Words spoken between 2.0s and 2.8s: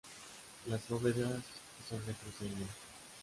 de crucería.